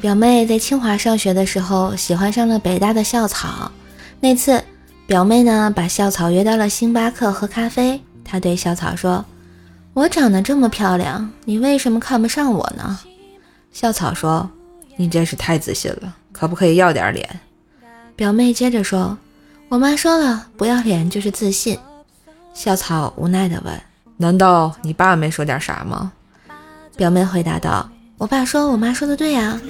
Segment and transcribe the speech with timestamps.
[0.00, 3.72] 表妹在清华上学的时候，喜欢上了北大的校草。
[4.20, 4.62] 那次，
[5.08, 8.00] 表妹呢把校草约到了星巴克喝咖啡。
[8.24, 9.24] 她对校草说
[9.94, 13.00] ：“我长得这么漂亮，你为什么看不上我呢？”
[13.72, 14.48] 校草说
[14.96, 17.40] ：“你真是太自信了，可不可以要点脸？”
[18.14, 19.18] 表妹接着说
[19.68, 21.76] ：“我妈说了，不要脸就是自信。”
[22.54, 23.80] 校草无奈地问
[24.16, 26.12] ：“难道你爸没说点啥吗？”
[26.96, 27.88] 表妹回答道。
[28.18, 29.60] 我爸说：“我妈说的对呀。”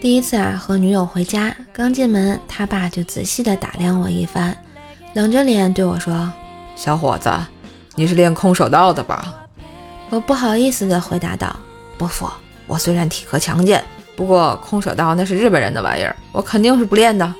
[0.00, 4.56] 第一次啊，和女友回家，刚进门，他爸就仔细的打量我一番，
[5.14, 6.28] 冷着脸对我说
[6.74, 7.30] ：“小伙子，
[7.94, 9.32] 你是练空手道的吧？”
[10.10, 11.54] 我不好意思的回答道
[11.96, 12.28] ：“伯父，
[12.66, 13.82] 我虽然体格强健，
[14.16, 17.32] 不过空手道那是日本人的玩意儿，我肯定是不练的。”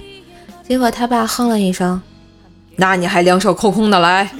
[0.66, 2.00] 结果他爸哼了一声。
[2.76, 4.30] 那你还两手空空的来？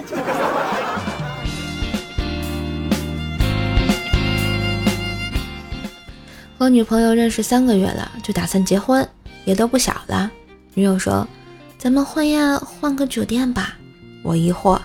[6.56, 9.06] 和女朋友认识三个月了，就打算结婚，
[9.44, 10.30] 也都不小了。
[10.72, 11.28] 女友说
[11.76, 13.76] ：“咱们婚宴换个酒店吧。”
[14.24, 14.80] 我疑惑。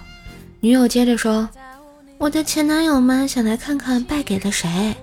[0.59, 1.47] 女友接着说
[2.19, 4.93] ：“我的前男友们想来看看败给了谁。”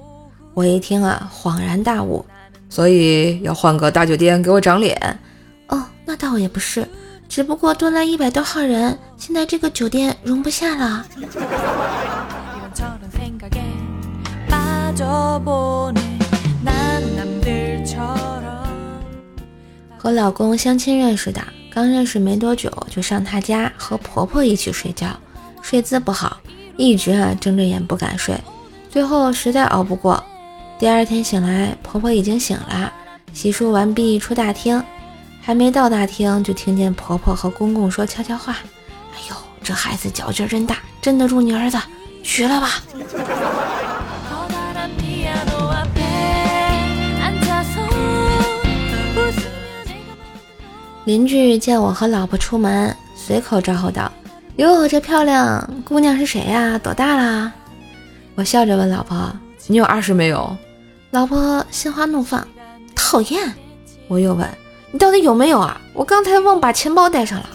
[0.52, 2.24] 我一听啊，恍然大悟。
[2.68, 5.18] 所以要换个大酒店给我长脸？
[5.68, 6.86] 哦，那倒也不是。
[7.28, 11.04] 只不过多来一百多号人，现在这个酒店容不下了。
[19.98, 25.08] 和老公相亲认识的，刚认识没多久就上他家和婆婆一起睡觉，
[25.60, 26.38] 睡姿不好，
[26.76, 28.34] 一直啊睁着眼不敢睡，
[28.88, 30.22] 最后实在熬不过，
[30.78, 32.90] 第二天醒来，婆婆已经醒了，
[33.32, 34.82] 洗漱完毕出大厅。
[35.46, 38.56] 还没到大厅，就听见婆婆和公公说悄悄话
[39.14, 41.78] ：“哎呦，这孩子脚劲真大，镇得住你儿子，
[42.24, 42.82] 娶了吧。”
[51.04, 54.10] 邻居见我和老婆出门，随口招呼道
[54.58, 56.76] ：“哟，这漂亮姑娘是谁呀？
[56.76, 57.52] 多大啦？”
[58.34, 59.32] 我笑着问老婆
[59.68, 60.56] ：“你有二十没有？”
[61.12, 62.44] 老婆心花怒放
[62.96, 63.54] ：“讨厌！”
[64.10, 64.44] 我又问。
[64.96, 65.78] 你到底有没有啊？
[65.92, 67.50] 我刚才忘把钱包带上了。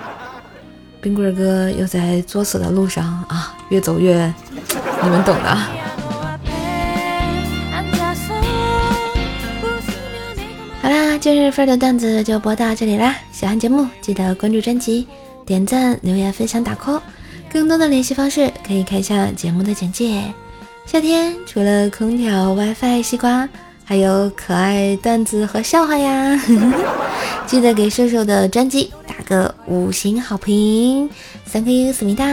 [1.00, 4.30] 冰棍哥又在作死的路上啊，越走越，
[5.02, 5.56] 你们懂的。
[10.82, 13.14] 好啦，今日份的段子就播到这里啦。
[13.32, 15.08] 喜欢节目记得关注专辑、
[15.46, 17.00] 点赞、留言、分享、打 call。
[17.50, 20.22] 更多的联系方式可以看一下节目的简介。
[20.84, 23.48] 夏天除了空调、WiFi、西瓜。
[23.90, 26.40] 还有可爱段子和笑话呀，
[27.44, 31.10] 记得给瘦瘦的专辑打个五星好评。
[31.44, 32.24] 三个 U 思密达。